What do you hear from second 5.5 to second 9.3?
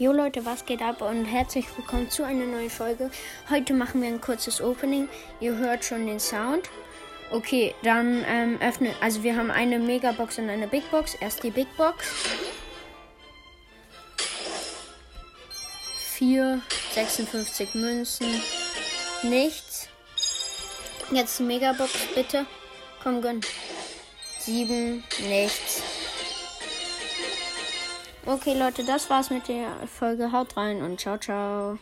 hört schon den Sound. Okay, dann ähm, öffnen. Also